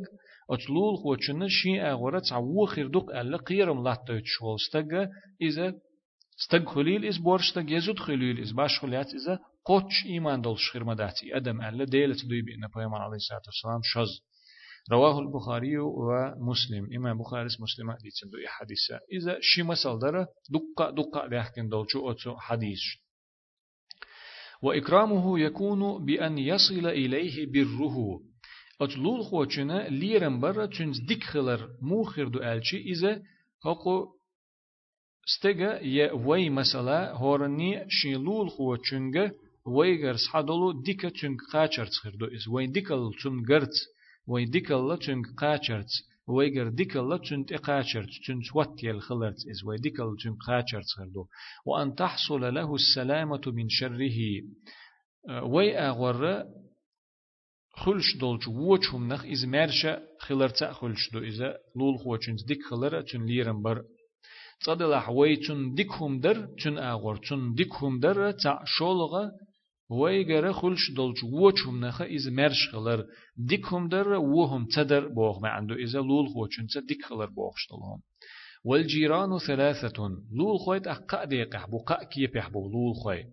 [0.50, 5.08] أتلول خو چنة شي أغور تعوو خيردوق ألا قيرم لاتوت شولستگ
[5.42, 5.74] إذا
[6.40, 11.36] استگ خليل إز بورشتگ يزود خليل إز باش خليات إذا قوتش إيمان دول شخير مداتي
[11.36, 14.22] أدم ألا ديلة دوي بإن بيمان عليه الصلاة والسلام شز
[14.90, 21.26] رواه البخاري ومسلم إمام بخاري مسلم حديث دو حديثة إذا شي مسال دره دقة دقة
[21.26, 22.80] لحكن دولشو أتو حديث
[24.62, 28.20] وإكرامه يكون بأن يصل إليه بره.
[28.80, 33.22] أتلول خوچنا ليرن برا تنز ديك خلر موخر دو ألشي إذا
[33.66, 34.06] هقو
[35.28, 39.32] استجا يا وي مثلا هورني شيلول خوچنگا
[39.66, 42.48] ويغر صحدلو ديكا تنگ قاچر تخردو إز.
[42.48, 43.76] وي ديكال تنگرت
[44.26, 45.92] وي ديكال تنگ قاچرت
[46.28, 51.26] ويجر ديكل تشن تقاشر تشن توتيل خلرت إز ويديكل تشن قاشر تخردو
[51.66, 54.18] وأن تحصل له السلامة من شره
[55.42, 56.44] وي أغور
[57.72, 63.24] خلش دولج وچهم نخ إز مرشا خلرتا خلش دو إذا لول خوچنز ديك خلر تشن
[63.24, 63.84] ليرن بر
[64.60, 69.30] تصدلح وي تشن ديكهم در تشن أغور تشن ديكهم در تا شولغا
[69.90, 73.04] ويجر خلش دولج وچهم نخ إز مرش خلر
[73.36, 78.00] ديكهم در وهم تدر بوغ ما إذا لول خوچن ديك خلر بوغشتلهم
[78.64, 83.24] والجيران ثلاثة لول خويت أقا ديقح بقا كي بيحبو لول خوي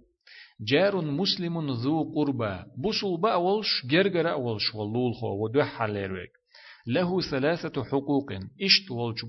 [0.62, 6.32] جار مسلم ذو قربى بوصل بأولش جرجر أولش واللول خو ودوح حليرويك
[6.88, 9.20] له ثلاثة حقوق إشت ولج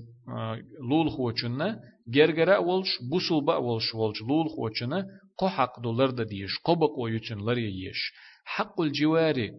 [0.89, 5.05] لول خوچنا جرجر أولش بوصل بأولش ولج لول خوچنا
[5.37, 8.13] قو حق دولار دا ديش قبق ويوچن لري يش
[8.45, 9.49] حق الجوار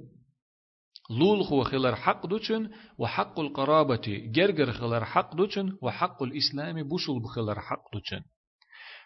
[1.11, 7.61] لول خو خلر حق دوچن وحق القرابة جرجر خلر حق دوچن وحق الإسلام بوصل بخلر
[7.61, 8.22] حق دوچن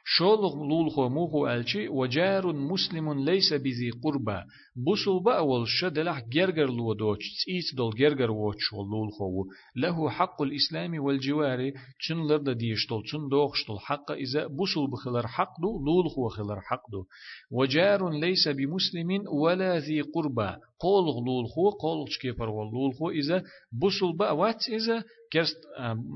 [0.05, 4.45] شولغ لول خو موخو ألشي وجار مسلم ليس بذي قربة.
[4.77, 9.45] بوسل بأول شدلح جرجر لو دوش تيت دول جرجر ووش لول خو.
[9.77, 15.85] له حق الإسلام والجوار تشن لرد ديشتول تشن دوخشتول حق إذا بوسل بخلر حق دو
[15.85, 17.05] لول خو خلر حق دو.
[17.51, 20.57] وجار ليس بمسلم ولا ذي قربة.
[20.83, 25.57] قول غلول خو قول شكيبر واللول خو إذا بوسل بأوات إذا كرست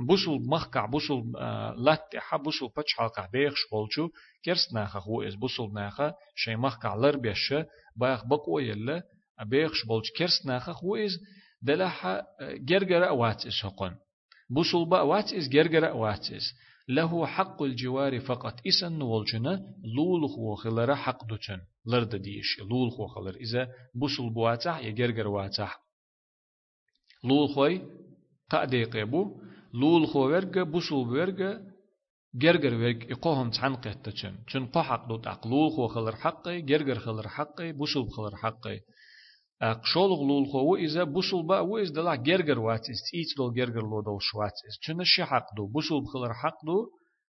[0.09, 1.23] بوسل مخكع بوسل
[1.77, 4.09] لاتحا بوسل بچحالقع بيخش قولشو
[4.45, 7.55] كرست ناخا خو إز بوسل ناخا شي مخكع لر بيش
[7.97, 9.03] باخ بقو يلا
[9.47, 11.19] بيخش بولش كرست ناخا خو إز
[11.63, 13.97] دلحا جرجر أوات إز هقون
[14.51, 16.53] بوسل بأوات إز جرجر أوات إز
[16.89, 18.61] له حق الجوار فقط.
[18.67, 21.61] إسن نولجنا لول خو خلر حق دوچن.
[21.87, 22.61] لرد ديش.
[22.61, 25.81] لول خو خلر إذا بوسل بواتح يجرجر واتح.
[27.25, 27.83] لول خوي
[28.51, 29.41] قادي قيبو
[29.75, 31.59] لول خو بوسل ورغ
[32.35, 37.29] جرجر ويك إقوهم تحن قهتشن چون قو حق دوت أقلول خو خلر حقي جرجر خلر
[37.29, 38.81] حقي بوصل خلر حقي.
[39.63, 44.19] أقشول غلول خو إذا بوصل با وإذا دلع جرجر واتس تيت دول جرجر لو دول
[44.21, 46.91] شواتس چون الشي حق دو بوصل خلر حق دو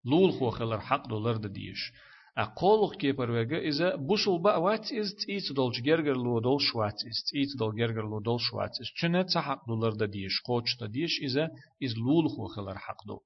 [0.05, 1.91] لول خو خلر حق دو لرد ديش
[2.37, 7.75] أقولخ كيبر وجا إذا بوصل با واتس تيت دول جرجر لو دول شواتس تيت دول
[7.75, 11.49] جرجر لو دول شواتس چون تحق دو لرد ديش قوش ديش إذا
[11.81, 13.19] إذ لول خو خلر حق دو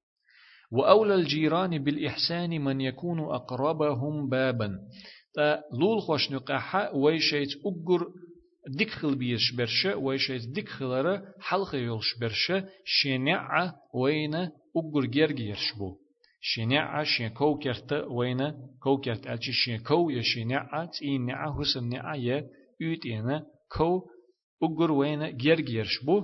[0.72, 4.80] وأولى الجيران بالإحسان من يكون أقربهم بابا
[5.80, 8.08] لول خوش نقاحة ويشيت أقر
[8.68, 15.98] ديكخل بيش برشة ويشيت ديكخلر حلق يولش برشة شنع وين أقر جرجيرش بو
[16.42, 22.16] شنع شين كو كرت وين كو كرت ألشي شين كو يشنع تين نع حسن نع
[22.16, 22.48] يه
[22.82, 23.46] يوت إنا
[23.78, 24.02] كو
[24.64, 26.24] أقر وين جرجيرش بو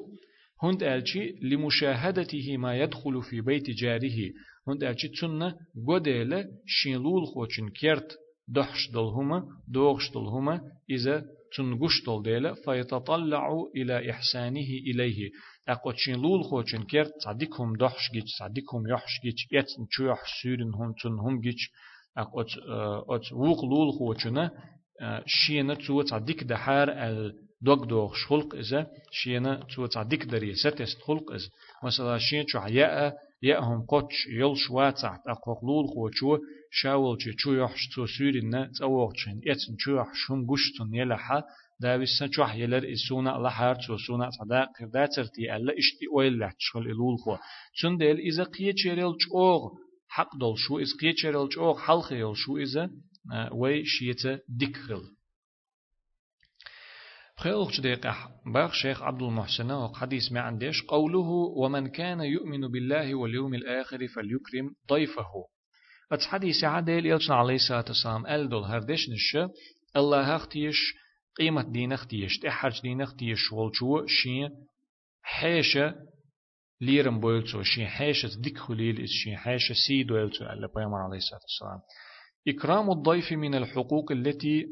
[0.64, 4.32] هند ألشي لمشاهدته ما يدخل في بيت جاره.
[4.68, 5.56] هند ألشي تسنة
[5.88, 14.70] قديلة شينلول خوشن كرت دحش دلهما دوغش دلهما إذا تنقش دل ديلة فيتطلع إلى إحسانه
[14.88, 15.30] إليه.
[15.68, 21.42] أقوى شينلول خوشن كرت صديقهم دحش جيش صديقهم يحش جيش يتن تشوح سورن هم تنهم
[21.42, 21.72] جيش
[22.18, 22.46] أقوى
[23.10, 24.52] أت ووق لول خوشنا
[25.26, 31.32] شينة تو صديق دحار ال دوغ دوغ خلق إذا شينا تو تعديك دري ستست خلق
[31.32, 31.50] إذا
[31.84, 36.38] مثلا شين شو حياء يأهم قطش يلش واتعت أقوقلول خو شو
[36.72, 41.44] شاول شو شو يحش تو سورينا تأوغشن إتن شو يحشون قشتن يلحا
[41.80, 47.38] داويس شو حيلر إسونا لحار تو سونا تعدا قرداترتي ألا إشتي أويل لحشغل إلول خو.
[47.82, 49.62] چون ديل إذا قيه چيريل چوغ
[50.10, 52.90] حق دول شو إذا قيه چيريل چوغ حلق يل شو إذا
[53.52, 55.17] وي شيته ديكخل
[57.40, 63.54] خيلخ دقيقة باخ شيخ عبد المحسن وحديث ما عندش قوله ومن كان يؤمن بالله واليوم
[63.54, 65.28] الآخر فليكرم ضيفه
[66.12, 69.38] ات حديث عدل يلشن عليه الصلاة والسلام ألدل هردش نش.
[69.96, 70.78] الله اختيش
[71.38, 74.50] قيمة دين اختيش تحرج دين اختيش والجو شين
[75.22, 75.96] حيشة
[76.82, 81.80] ليرم بولتو شين حيشة ديك خليل شين حيشة سيد ويلتو ألا بيامر عليه الصلاة والسلام.
[82.48, 84.66] إكرام الضيف من الحقوق التي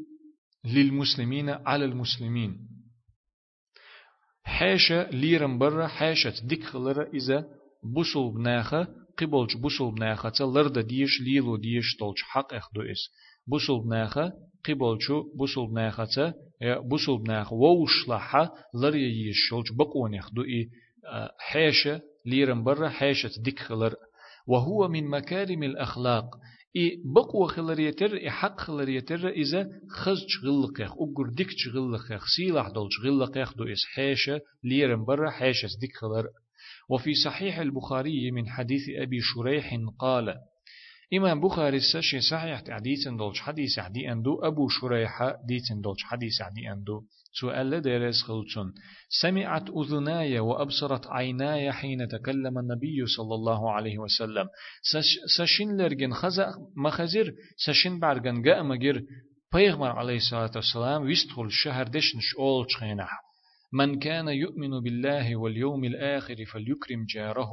[0.66, 2.58] للمسلمين على المسلمين.
[4.44, 7.44] حاشا ليرم برا حاشا ديك خلرا إذا
[7.94, 8.86] بوصل بناخا
[9.18, 13.10] قبلج بوصل بناخا تلرد ديش ليلو ديش تولج حق أخدو إس.
[13.46, 14.32] بوصل بناخا
[14.68, 16.34] قبلجو بوصل بناخا تا
[16.80, 20.68] بوصل بناخا ووش لحا لريا يش شولج بقون أخدو إي.
[21.38, 23.94] حاشا ليرم برا حاشا ديك خلر
[24.46, 26.24] وهو من مكارم الأخلاق.
[26.76, 33.56] إي بقوة خلريتر إي حق خلريتر إذا خز شغلقيخ أقر ديك شغلقيخ سيلح دول شغلقيخ
[33.56, 36.26] دو إس حاشة ليرم برا حاشة ديك خلر
[36.88, 40.34] وفي صحيح البخاري من حديث أبي شريح قال
[41.14, 46.72] إمام بخاري سشي صحيح حديث دولش حديث عدي أندو أبو شريح ديتن دولش حديث عدي
[46.72, 47.02] أندو
[47.40, 48.72] سؤال درس خلصن
[49.22, 54.46] سمعت أذناي وأبصرت عيناي حين تكلم النبي صلى الله عليه وسلم.
[55.36, 59.02] سشين لرجن خزأ مخزر سشين بعرجن جاء مجر
[59.54, 63.10] بيغمر عليه الصلاة والسلام ويستخل شهر دشنش أول شخينح
[63.72, 67.52] من كان يؤمن بالله واليوم الآخر فليكرم جاره.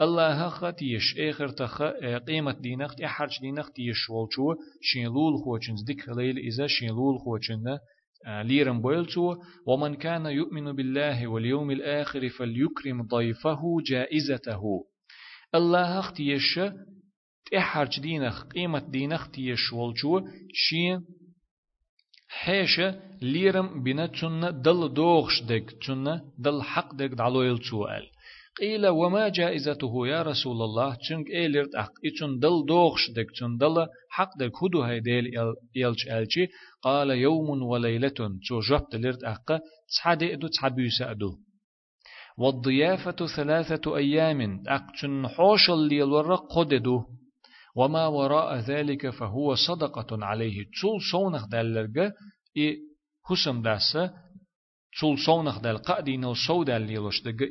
[0.00, 1.82] الله خطيش آخر تخ
[2.28, 7.78] قيمة دينخت إحرج دينخت يشولشو شيلول خوچنز ديك ليل إذا شيلول خوچنه
[8.26, 14.62] ليرم بويلتو ومن كان يؤمن بالله واليوم الآخر فليكرم ضيفه جائزته.
[15.54, 16.60] الله اختيش
[17.52, 21.04] تحرج دينخ قيمة دينخ تيش والجو شين
[22.28, 28.06] حيشة ليرم بنا تن دل دوغش دك تن دل حق دك دعلو يلتو قال
[28.60, 33.86] قيل وما جائزته يا رسول الله؟ چونك ايلرت اق اتون دل دوغش دك تون دل
[34.10, 35.24] حق دك هدو هاي ديل
[35.74, 36.48] يلش ألچي؟
[36.82, 38.08] قال يوم وليلة.
[38.48, 41.32] تو جب دلرت اق تصحد أدو تصحبيس أدو.
[42.38, 44.62] والضيافة ثلاثة أيام.
[44.68, 47.04] أقتن حوش اللي الورق قددو
[47.76, 50.64] وما وراء ذلك فهو صدقة عليه.
[50.80, 52.12] تول صونخ دلرق
[52.56, 52.78] إي
[53.24, 54.29] حسم داسة.
[54.98, 57.42] تول صونخ دل قادين الصو دل ليلوش دق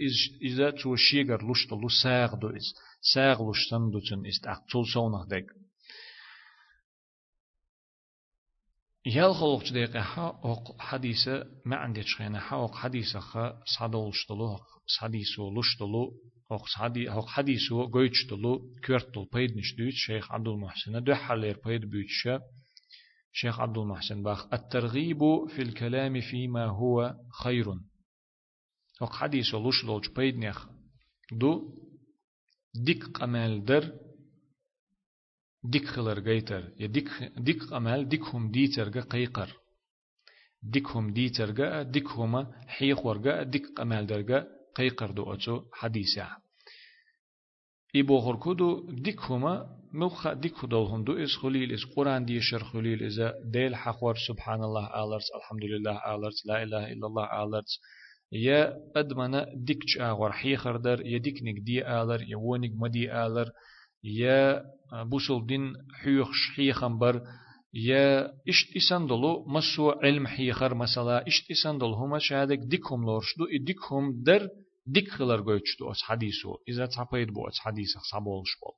[0.42, 2.74] إذا تو شيغر لشت لو ساغ دو إز.
[3.14, 4.48] ساغ لشتن دو تن إست.
[4.48, 5.46] أق تول صونخ دق
[9.06, 14.58] يال خلق دقيقة حق حديثة ما عندي شخينا حق حديثة خا صدول شتلو
[15.00, 16.14] حديثو لشتلو
[16.52, 22.42] حق حدي حق حديثو قويتشتلو كورتل بيد نشدوت شيخ عبد المحسن دو حلير بيد بيتشا
[23.42, 25.20] شيخ عبد المحسن باخ الترغيب
[25.56, 27.66] في الكلام فيما هو خير.
[29.00, 30.68] حق حديثو لشلوج بيد نخ
[31.32, 31.74] دو
[32.76, 34.00] ديك قمال در
[35.64, 39.58] ديك خلر جيتر يا ديك ديك أمال ديك هم ديتر جا قيقر
[40.64, 46.28] ديك هم ديتر جا ديك هما حيخ ورجا ديك أمال درجا قيقر دو أتو حديثة
[47.96, 53.04] إبو خركودو ديك هما ملخا ديك خدولهم دو إس خليل إس قرآن دي شر خليل
[53.04, 57.80] إذا ديل حقور سبحان الله آلرس الحمد لله آلرس لا إله إلا الله آلرس
[58.32, 63.50] يا أدمنا ديك آغور حيخر در يا ديك نك دي آلر يا ونك مدي آلر
[64.04, 64.64] يا
[65.12, 67.22] بوصل دين حيوخ حيخن بر
[67.74, 74.50] يا إشت إساندلو مسو علم حيخر مثلا إشت إساندل هما شهادك ديكهم لورشدو ديكهم در
[74.88, 76.56] ديك خلر قويتشتو أس حديثو.
[76.70, 78.74] إذا تعبيد بو أس حديثة صبولش بول.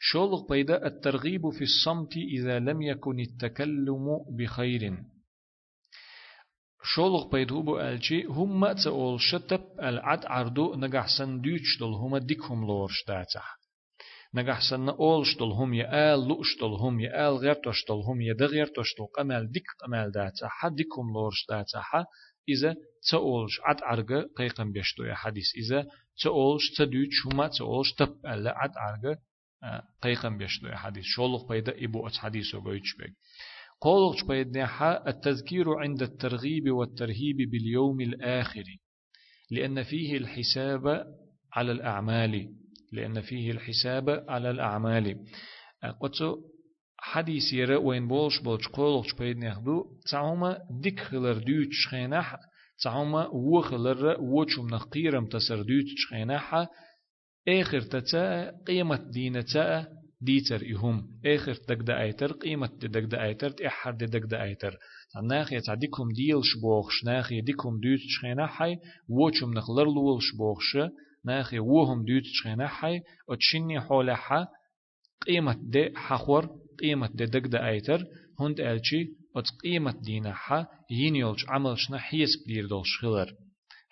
[0.00, 4.98] شولغ بيدا الترغيب في الصمت إذا لم يكن التكلم بخير.
[6.94, 13.04] شولغ بيدو بو ألشي هم تقول شتب العد عردو نجح سندويتش دل هم ديكهم لورش
[13.08, 13.58] داتح
[14.34, 19.06] نجح سن أولش دل هم يآل لؤش دل هم يآل غيرتوش دل هم يدغيرتوش دل
[19.06, 22.04] قمال ديك قمال داتح ديكهم لورش داتح
[22.48, 22.76] إذا
[23.10, 25.46] تقولش عد عرقة قيقم بيشتو يا حديث.
[25.56, 25.86] إذا
[26.22, 29.20] تقولش تدويتش هما تقولش تب ألا عد عرقة
[30.02, 31.04] قيقم بيشتو يا حديث.
[31.04, 33.12] شولق بيدا إبو أت حديثو بيتش بيك
[33.80, 38.64] قولق بيدنا التذكير عند الترغيب والترهيب باليوم الآخر
[39.50, 41.04] لأن فيه الحساب
[41.52, 42.48] على الأعمال
[42.92, 45.18] لأن فيه الحساب على الأعمال.
[46.00, 46.22] قلت
[46.98, 52.36] حديث يرى وين بولش بولش قولق بيدنا دو تعوما ديك خلر دوتش خينح
[52.84, 56.66] تعوما وخلر وچم نقيرم تسر دوتش خينح
[57.48, 59.86] آخر تتا قيمة دينة تا
[60.20, 64.76] ديتر إهم آخر دقدا أيتر قيمة دقدا أيتر تأحر دقدا أيتر.
[65.24, 68.76] ناخي تعديكم ديل شبوخش ناخي ديكم دوت شخينا حي
[69.08, 70.78] ووچم نخلر لول شبوخش
[71.24, 74.48] ناخي وهم دوت شخينا حي وتشني حولها
[75.26, 76.48] قيمة دي حخور
[76.80, 78.04] قيمة دي دقدا أيتر
[78.40, 83.45] هند ألشي وت قيمة دينا حا ينيولش عملشنا حيس بدير دولش خلر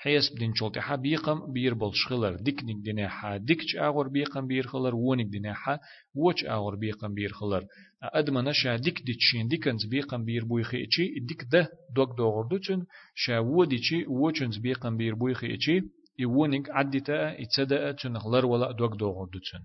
[0.05, 4.46] حيس بدين شولتي حا بيقم بير بول شخلر ديك نيك دينا حا ديكش آغور بيقم
[4.46, 5.78] بير خلر ونيك دينا حا
[6.14, 7.66] وچ آغور بيقم بير خلر.
[8.02, 12.84] ادمنا شا ديك ديتشين ديكنز بيقم بير بويخي اتشي ديك ده دوك دوغر دوتشن
[13.14, 15.80] شا وديتشي وچنز بيقم بير بويخي اتشي
[16.18, 19.62] يونيك عدتا اتسدا تنخلر ولا دوك دوغر دوتشن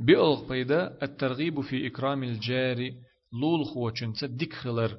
[0.00, 2.94] بيقلق بيدا الترغيب في إكرام الجاري
[3.40, 4.98] لول خوچن ديك خلر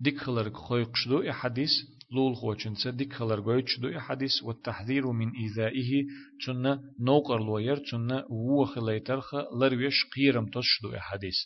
[0.00, 1.70] ديك خلر خويقشدو حديث
[2.14, 2.74] لول خوچن.
[2.74, 6.06] صدق خلر گویچ دو حدیث و تحذير من إيذائه
[6.42, 6.62] چون
[7.00, 11.38] نوقر لوير چون وو خليترخ لرويش قيرم تش دو حديث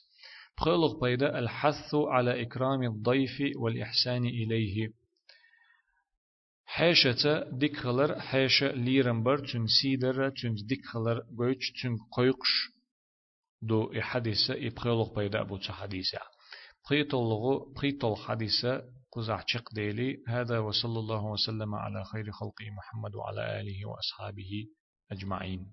[0.59, 4.93] بخلق بيدا الحث على إكرام الضيف والإحسان إليه.
[6.64, 12.53] حاشة ديك خلر حاشة ليرمبر تون سيدر تون ديك خلر گویچ تون قيقش
[13.62, 16.19] دو حديث إبخلق بيدا أبو حديثة
[16.85, 17.31] بخيطل
[17.75, 18.83] بخيطل حديثة
[19.13, 20.23] قزع شق ديلي.
[20.29, 24.67] هذا وصلى الله وسلم على خير خلقه محمد وعلى آله وأصحابه
[25.13, 25.73] أجمعين.